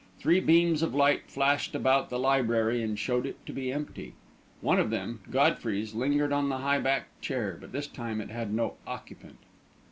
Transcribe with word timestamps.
Three 0.17 0.39
beams 0.39 0.81
of 0.81 0.95
light 0.95 1.29
flashed 1.29 1.75
about 1.75 2.09
the 2.09 2.17
library 2.17 2.81
and 2.81 2.97
showed 2.97 3.27
it 3.27 3.45
to 3.45 3.53
be 3.53 3.71
empty. 3.71 4.15
One 4.59 4.79
of 4.79 4.89
them 4.89 5.19
Godfrey's 5.29 5.93
lingered 5.93 6.33
on 6.33 6.49
the 6.49 6.57
high 6.57 6.79
backed 6.79 7.21
chair, 7.21 7.55
but 7.61 7.71
this 7.71 7.85
time 7.85 8.19
it 8.19 8.31
had 8.31 8.51
no 8.51 8.77
occupant. 8.87 9.37